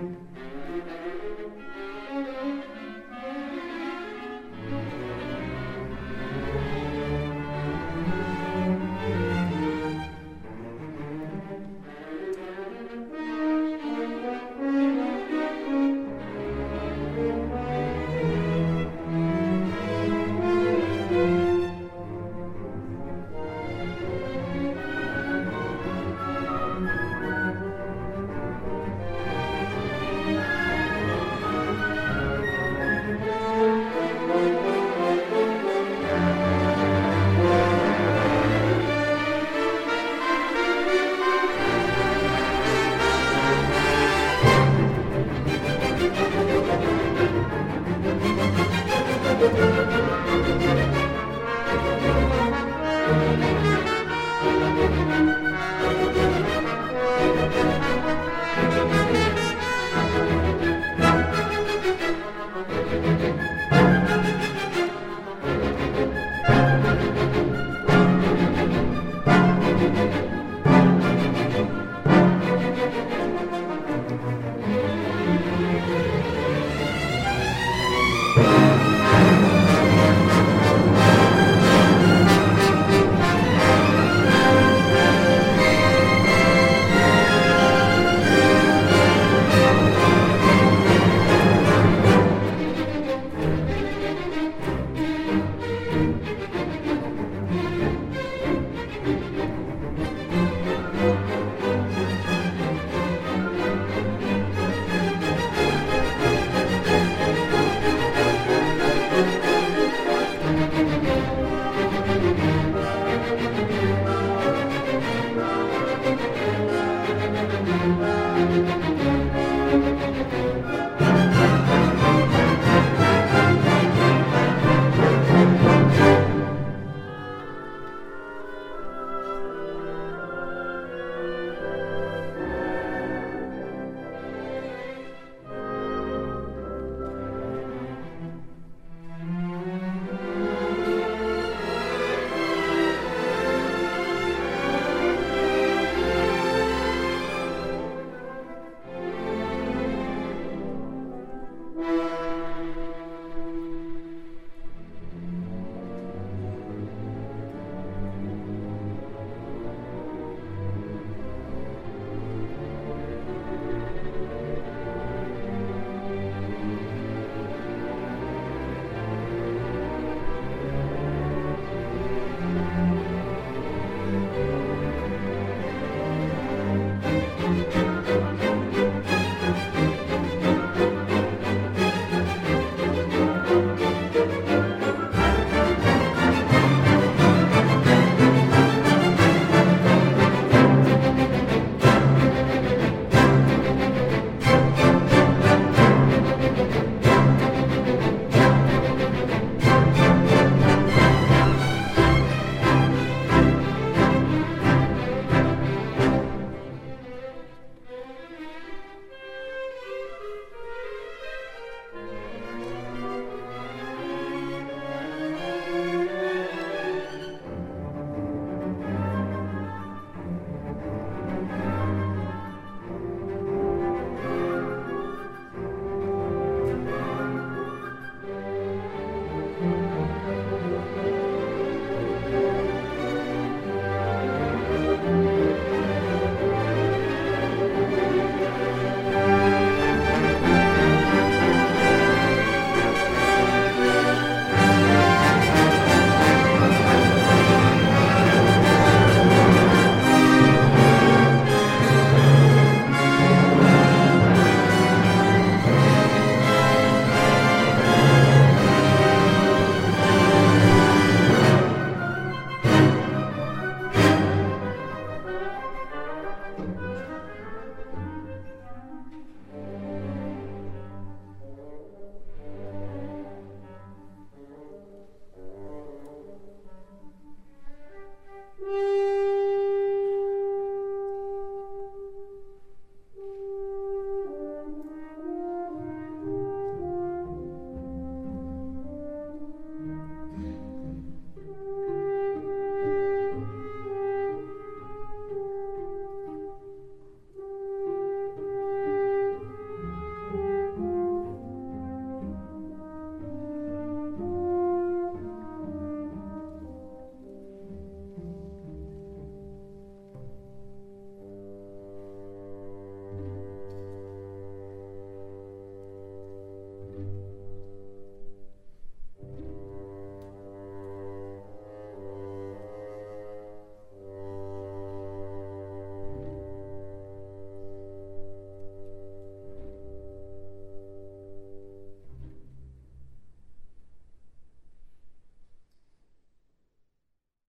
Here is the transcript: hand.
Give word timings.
hand. 0.00 0.29